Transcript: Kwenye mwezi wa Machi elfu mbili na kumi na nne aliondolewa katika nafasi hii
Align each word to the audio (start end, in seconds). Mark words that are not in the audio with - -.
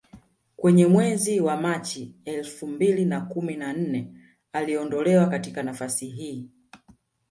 Kwenye 0.55 0.85
mwezi 0.85 1.39
wa 1.41 1.57
Machi 1.57 2.15
elfu 2.25 2.67
mbili 2.67 3.05
na 3.05 3.21
kumi 3.21 3.55
na 3.55 3.73
nne 3.73 4.13
aliondolewa 4.53 5.27
katika 5.27 5.63
nafasi 5.63 6.07
hii 6.09 6.49